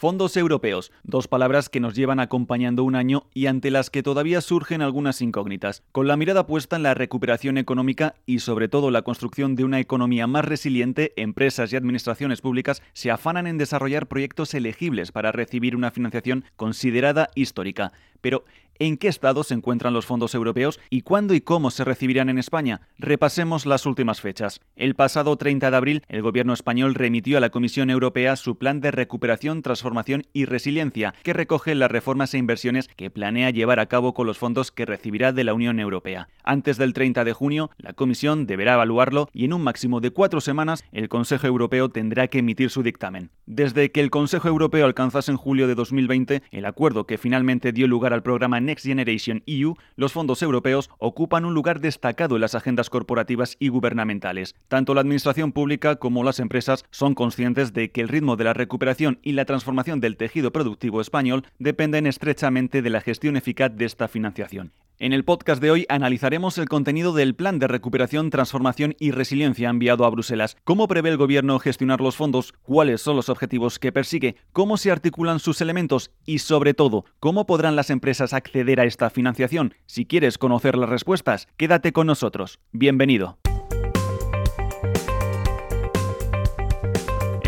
[0.00, 4.40] Fondos europeos, dos palabras que nos llevan acompañando un año y ante las que todavía
[4.40, 5.82] surgen algunas incógnitas.
[5.90, 9.80] Con la mirada puesta en la recuperación económica y sobre todo la construcción de una
[9.80, 15.74] economía más resiliente, empresas y administraciones públicas se afanan en desarrollar proyectos elegibles para recibir
[15.74, 17.90] una financiación considerada histórica.
[18.20, 18.44] Pero,
[18.80, 22.38] ¿En qué estado se encuentran los fondos europeos y cuándo y cómo se recibirán en
[22.38, 22.82] España?
[22.96, 24.60] Repasemos las últimas fechas.
[24.76, 28.80] El pasado 30 de abril, el gobierno español remitió a la Comisión Europea su plan
[28.80, 33.86] de recuperación, transformación y resiliencia, que recoge las reformas e inversiones que planea llevar a
[33.86, 36.28] cabo con los fondos que recibirá de la Unión Europea.
[36.44, 40.40] Antes del 30 de junio, la Comisión deberá evaluarlo y en un máximo de cuatro
[40.40, 43.30] semanas, el Consejo Europeo tendrá que emitir su dictamen.
[43.44, 47.88] Desde que el Consejo Europeo alcanzase en julio de 2020 el acuerdo que finalmente dio
[47.88, 52.54] lugar al programa Next Generation EU, los fondos europeos ocupan un lugar destacado en las
[52.54, 54.54] agendas corporativas y gubernamentales.
[54.68, 58.52] Tanto la administración pública como las empresas son conscientes de que el ritmo de la
[58.52, 63.86] recuperación y la transformación del tejido productivo español dependen estrechamente de la gestión eficaz de
[63.86, 64.72] esta financiación.
[65.00, 69.68] En el podcast de hoy analizaremos el contenido del Plan de Recuperación, Transformación y Resiliencia
[69.68, 70.56] enviado a Bruselas.
[70.64, 72.52] ¿Cómo prevé el Gobierno gestionar los fondos?
[72.62, 74.34] ¿Cuáles son los objetivos que persigue?
[74.52, 76.10] ¿Cómo se articulan sus elementos?
[76.24, 79.74] Y sobre todo, ¿cómo podrán las empresas acceder a esta financiación?
[79.86, 82.58] Si quieres conocer las respuestas, quédate con nosotros.
[82.72, 83.38] Bienvenido.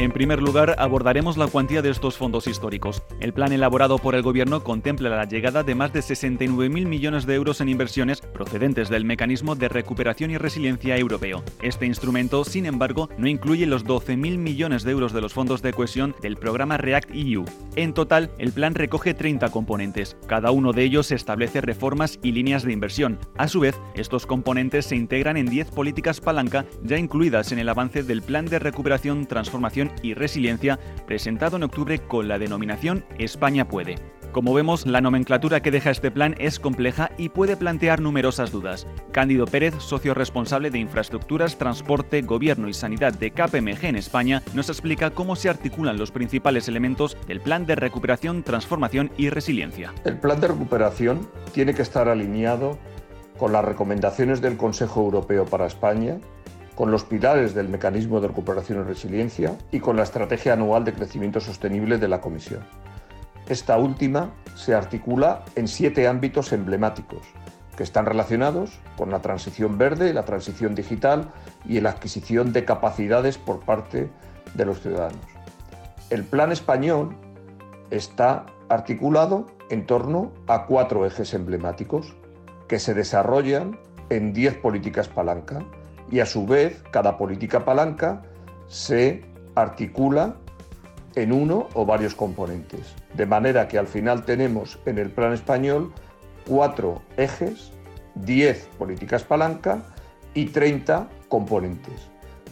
[0.00, 3.02] En primer lugar, abordaremos la cuantía de estos fondos históricos.
[3.20, 7.34] El plan elaborado por el Gobierno contempla la llegada de más de 69.000 millones de
[7.34, 11.44] euros en inversiones procedentes del Mecanismo de Recuperación y Resiliencia Europeo.
[11.60, 15.74] Este instrumento, sin embargo, no incluye los 12.000 millones de euros de los fondos de
[15.74, 17.44] cohesión del programa REACT EU.
[17.76, 20.16] En total, el plan recoge 30 componentes.
[20.26, 23.18] Cada uno de ellos establece reformas y líneas de inversión.
[23.36, 27.68] A su vez, estos componentes se integran en 10 políticas palanca ya incluidas en el
[27.68, 33.68] avance del Plan de Recuperación, Transformación y Resiliencia, presentado en octubre con la denominación España
[33.68, 33.96] puede.
[34.32, 38.86] Como vemos, la nomenclatura que deja este plan es compleja y puede plantear numerosas dudas.
[39.10, 44.68] Cándido Pérez, socio responsable de Infraestructuras, Transporte, Gobierno y Sanidad de KPMG en España, nos
[44.68, 49.92] explica cómo se articulan los principales elementos del Plan de Recuperación, Transformación y Resiliencia.
[50.04, 52.78] El Plan de Recuperación tiene que estar alineado
[53.36, 56.18] con las recomendaciones del Consejo Europeo para España,
[56.80, 60.94] con los pilares del mecanismo de recuperación y resiliencia y con la estrategia anual de
[60.94, 62.62] crecimiento sostenible de la Comisión.
[63.50, 67.20] Esta última se articula en siete ámbitos emblemáticos
[67.76, 71.30] que están relacionados con la transición verde, la transición digital
[71.66, 74.08] y la adquisición de capacidades por parte
[74.54, 75.20] de los ciudadanos.
[76.08, 77.14] El plan español
[77.90, 82.16] está articulado en torno a cuatro ejes emblemáticos
[82.68, 85.62] que se desarrollan en diez políticas palanca
[86.10, 88.22] y a su vez cada política palanca
[88.68, 90.36] se articula
[91.14, 92.94] en uno o varios componentes.
[93.14, 95.92] De manera que al final tenemos en el plan español
[96.46, 97.72] cuatro ejes,
[98.14, 99.82] diez políticas palanca
[100.34, 102.08] y 30 componentes.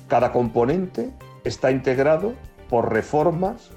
[0.08, 1.10] Cada componente
[1.44, 2.34] está integrado
[2.68, 3.70] por reformas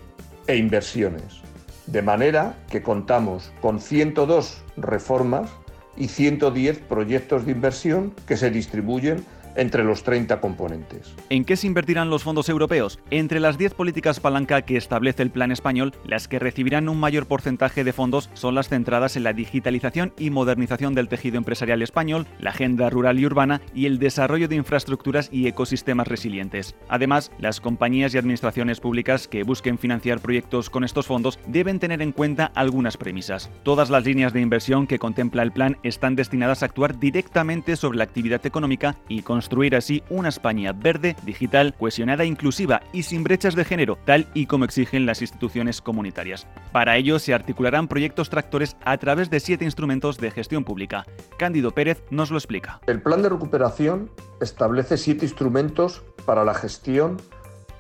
[0.48, 1.42] e inversiones.
[1.88, 5.50] De manera que contamos con 102 reformas
[5.98, 9.26] y 110 proyectos de inversión que se distribuyen
[9.56, 11.14] entre los 30 componentes.
[11.30, 13.00] ¿En qué se invertirán los fondos europeos?
[13.10, 17.26] Entre las 10 políticas palanca que establece el plan español, las que recibirán un mayor
[17.26, 22.28] porcentaje de fondos son las centradas en la digitalización y modernización del tejido empresarial español,
[22.40, 26.76] la agenda rural y urbana y el desarrollo de infraestructuras y ecosistemas resilientes.
[26.88, 32.02] Además, las compañías y administraciones públicas que busquen financiar proyectos con estos fondos deben tener
[32.02, 33.50] en cuenta algunas premisas.
[33.64, 37.98] Todas las líneas de inversión que contempla el plan están destinadas a actuar directamente sobre
[37.98, 43.24] la actividad económica y con construir así una España verde, digital, cohesionada, inclusiva y sin
[43.24, 46.46] brechas de género, tal y como exigen las instituciones comunitarias.
[46.72, 51.08] Para ello se articularán proyectos tractores a través de siete instrumentos de gestión pública.
[51.40, 52.82] Cándido Pérez nos lo explica.
[52.86, 57.18] El plan de recuperación establece siete instrumentos para la gestión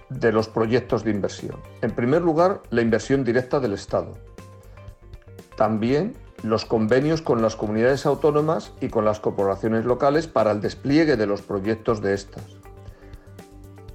[0.10, 1.58] de los proyectos de inversión.
[1.84, 4.18] En primer lugar, la inversión directa del Estado.
[5.56, 11.18] También los convenios con las comunidades autónomas y con las corporaciones locales para el despliegue
[11.18, 12.44] de los proyectos de estas.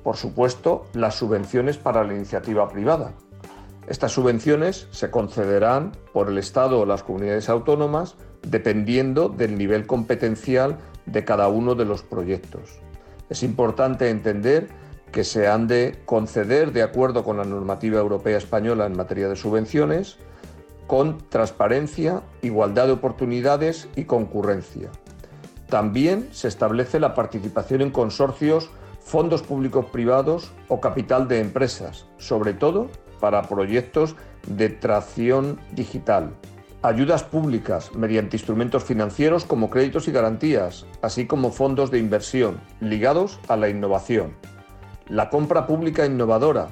[0.02, 3.12] Por supuesto, las subvenciones para la iniciativa privada.
[3.88, 10.78] Estas subvenciones se concederán por el Estado o las comunidades autónomas dependiendo del nivel competencial
[11.06, 12.78] de cada uno de los proyectos.
[13.28, 14.68] Es importante entender
[15.10, 19.36] que se han de conceder de acuerdo con la normativa europea española en materia de
[19.36, 20.18] subvenciones,
[20.86, 24.90] con transparencia, igualdad de oportunidades y concurrencia.
[25.68, 32.54] También se establece la participación en consorcios, fondos públicos privados o capital de empresas, sobre
[32.54, 32.88] todo
[33.20, 34.14] para proyectos
[34.46, 36.34] de tracción digital,
[36.82, 43.40] ayudas públicas mediante instrumentos financieros como créditos y garantías, así como fondos de inversión ligados
[43.48, 44.34] a la innovación,
[45.08, 46.68] la compra pública innovadora,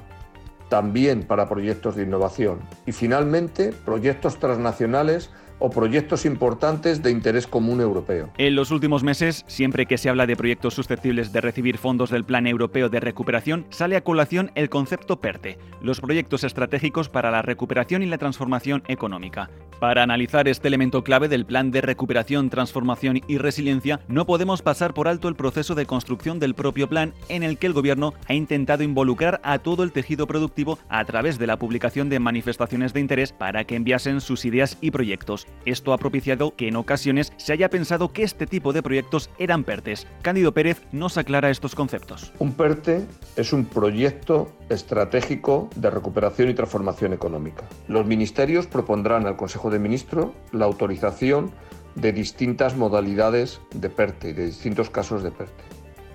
[0.74, 5.30] también para proyectos de innovación, y finalmente proyectos transnacionales
[5.64, 8.28] o proyectos importantes de interés común europeo.
[8.36, 12.24] En los últimos meses, siempre que se habla de proyectos susceptibles de recibir fondos del
[12.24, 17.40] Plan Europeo de Recuperación, sale a colación el concepto PERTE, los proyectos estratégicos para la
[17.40, 19.48] recuperación y la transformación económica.
[19.80, 24.92] Para analizar este elemento clave del Plan de Recuperación, Transformación y Resiliencia, no podemos pasar
[24.92, 28.34] por alto el proceso de construcción del propio plan en el que el Gobierno ha
[28.34, 33.00] intentado involucrar a todo el tejido productivo a través de la publicación de manifestaciones de
[33.00, 35.46] interés para que enviasen sus ideas y proyectos.
[35.64, 39.64] Esto ha propiciado que en ocasiones se haya pensado que este tipo de proyectos eran
[39.64, 40.06] PERTES.
[40.22, 42.32] Cándido Pérez nos aclara estos conceptos.
[42.38, 43.06] Un PERTE
[43.36, 47.64] es un proyecto estratégico de recuperación y transformación económica.
[47.88, 51.52] Los ministerios propondrán al Consejo de Ministros la autorización
[51.94, 55.64] de distintas modalidades de PERTE y de distintos casos de PERTE.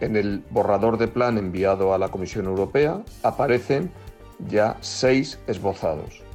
[0.02, 3.92] En el borrador de plan enviado a la Comisión Europea aparecen
[4.48, 6.29] ya seis esbozados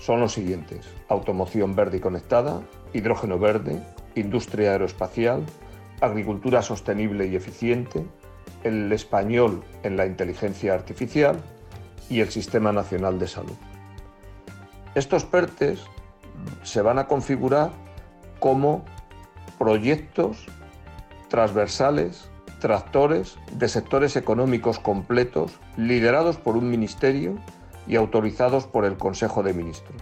[0.00, 0.88] son los siguientes.
[1.08, 2.62] Automoción verde y conectada,
[2.92, 3.82] hidrógeno verde,
[4.14, 5.44] industria aeroespacial,
[6.00, 8.06] agricultura sostenible y eficiente,
[8.64, 11.40] el español en la inteligencia artificial
[12.08, 13.56] y el Sistema Nacional de Salud.
[14.94, 15.80] Estos PERTES
[16.62, 17.70] se van a configurar
[18.40, 18.84] como
[19.58, 20.46] proyectos
[21.28, 22.30] transversales,
[22.60, 27.38] tractores de sectores económicos completos liderados por un ministerio
[27.90, 30.00] y autorizados por el Consejo de Ministros.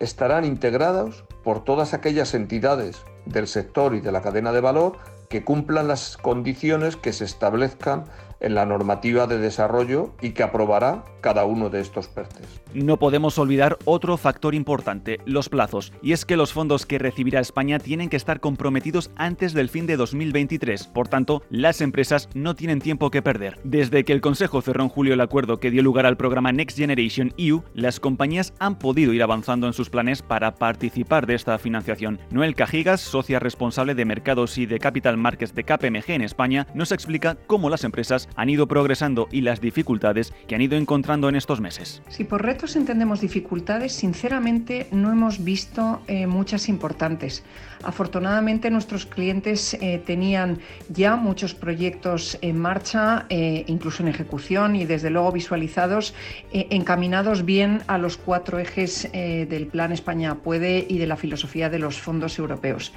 [0.00, 4.96] Estarán integrados por todas aquellas entidades del sector y de la cadena de valor
[5.28, 8.04] que cumplan las condiciones que se establezcan
[8.42, 12.60] en la normativa de desarrollo y que aprobará cada uno de estos PERTES.
[12.74, 17.40] No podemos olvidar otro factor importante, los plazos, y es que los fondos que recibirá
[17.40, 20.88] España tienen que estar comprometidos antes del fin de 2023.
[20.88, 23.58] Por tanto, las empresas no tienen tiempo que perder.
[23.62, 26.76] Desde que el Consejo cerró en julio el acuerdo que dio lugar al programa Next
[26.76, 31.56] Generation EU, las compañías han podido ir avanzando en sus planes para participar de esta
[31.58, 32.18] financiación.
[32.30, 36.90] Noel Cajigas, socia responsable de mercados y de capital markets de KPMG en España, nos
[36.90, 41.36] explica cómo las empresas han ido progresando y las dificultades que han ido encontrando en
[41.36, 42.02] estos meses.
[42.08, 47.44] Si por retos entendemos dificultades, sinceramente no hemos visto eh, muchas importantes.
[47.84, 50.58] Afortunadamente nuestros clientes eh, tenían
[50.88, 56.14] ya muchos proyectos en marcha, eh, incluso en ejecución y desde luego visualizados,
[56.52, 61.78] encaminados bien a los cuatro ejes del Plan España Puede y de la filosofía de
[61.78, 62.92] los fondos europeos.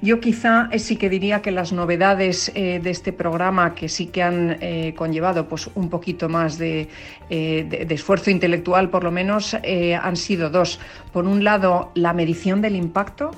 [0.00, 4.58] Yo quizá sí que diría que las novedades de este programa que sí que han
[4.96, 6.88] conllevado pues, un poquito más de,
[7.30, 10.80] eh, esfuerzo intelectual, por lo menos, eh, han sido dos.
[11.12, 13.30] Por un lado, la medición del impacto.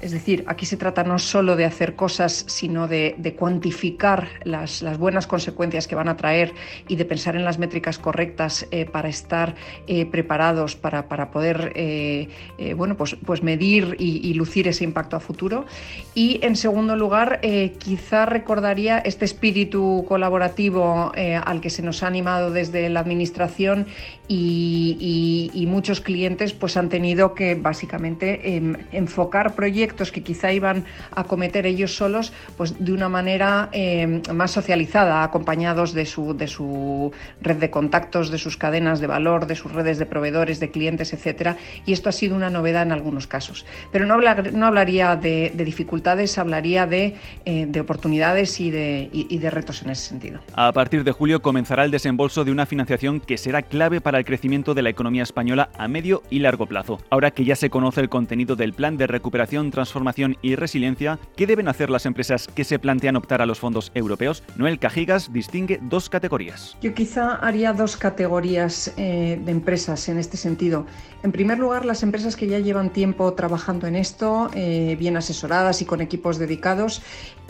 [0.00, 5.26] Es decir, aquí se trata no solo de hacer cosas, sino de, cuantificar las, buenas
[5.26, 6.54] consecuencias que van a traer
[6.88, 9.54] y de pensar en las métricas correctas eh, para estar
[9.86, 12.28] eh, preparados para, poder eh,
[12.76, 15.66] bueno, pues, pues medir y, lucir ese impacto a futuro.
[16.14, 17.40] Y en segundo lugar,
[17.78, 23.86] quizá recordaría este espíritu colaborativo al que se nos ha animado desde la Administración
[24.28, 30.84] y, y muchos clientes pues, han tenido que básicamente em, enfocar proyectos que quizá iban
[31.14, 36.46] a cometer ellos solos, pues de una manera eh, más socializada, acompañados de su, de
[36.46, 40.70] su red de contactos, de sus cadenas de valor, de sus redes de proveedores, de
[40.70, 41.56] clientes, etcétera.
[41.86, 43.66] Y esto ha sido una novedad en algunos casos.
[43.92, 49.82] Pero no, hablaría de, dificultades, hablaría de, eh, de oportunidades y de, y de retos
[49.82, 50.40] en ese sentido.
[50.54, 54.24] A partir de julio comenzará el desembolso de una financiación que será clave para el
[54.24, 57.00] crecimiento de la economía española a medio y largo plazo.
[57.10, 61.46] Ahora que ya se conoce el contenido del plan de recuperación transformación y resiliencia, ¿qué
[61.46, 64.42] deben hacer las empresas que se plantean optar a los fondos europeos?
[64.56, 66.76] Noel Cajigas distingue dos categorías.
[66.82, 70.84] Yo quizá haría dos categorías eh, de empresas en este sentido.
[71.22, 75.80] En primer lugar, las empresas que ya llevan tiempo trabajando en esto, eh, bien asesoradas
[75.80, 77.00] y con equipos dedicados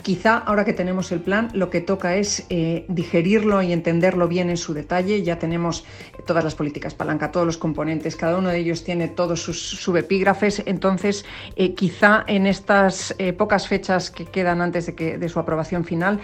[0.01, 4.49] Quizá ahora que tenemos el plan, lo que toca es eh, digerirlo y entenderlo bien
[4.49, 5.21] en su detalle.
[5.21, 5.85] Ya tenemos
[6.25, 10.63] todas las políticas palanca, todos los componentes, cada uno de ellos tiene todos sus subepígrafes,
[10.65, 15.39] entonces eh, quizá en estas eh, pocas fechas que quedan antes de, que, de su
[15.39, 16.19] aprobación final,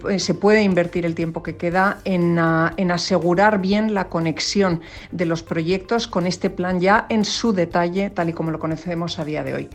[0.00, 1.98] pues, se puede invertir el tiempo que queda
[2.38, 7.52] ah, en, asegurar bien la conexión de los proyectos con este plan ya en su
[7.52, 9.68] detalle, tal y como lo conocemos a día de hoy.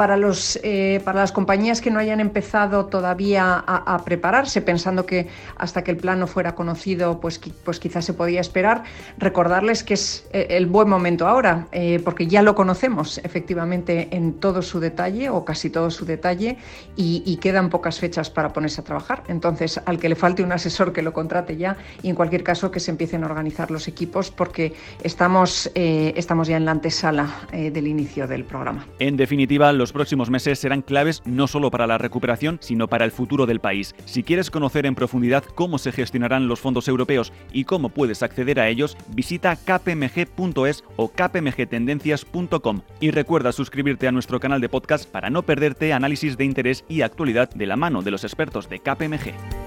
[0.00, 5.28] Para, los, eh, para las compañías que no hayan empezado todavía a, prepararse, pensando que
[5.56, 8.84] hasta que el plan no fuera conocido, pues, pues quizás se podía esperar,
[9.18, 11.66] recordarles que es el buen momento ahora,
[12.02, 16.56] porque ya lo conocemos efectivamente en todo su detalle o casi todo su detalle
[16.96, 19.22] y, quedan pocas fechas para ponerse a trabajar.
[19.28, 22.70] Entonces, al que le falte un asesor que lo contrate ya y en cualquier caso
[22.70, 27.28] que se empiecen a organizar los equipos porque estamos, eh, estamos ya en la antesala
[27.52, 28.86] eh, del inicio del programa.
[28.98, 33.10] En definitiva, los próximos meses serán claves no solo para la recuperación, sino para el
[33.10, 33.92] futuro del país.
[34.04, 38.60] Si quieres conocer en profundidad cómo se gestionarán los fondos europeos y cómo puedes acceder
[38.60, 45.28] a ellos, visita kpmg.es o kpmgtendencias.com y recuerda suscribirte a nuestro canal de podcast para
[45.28, 49.59] no perderte análisis de interés y actualidad de la mano de los expertos de KPMG.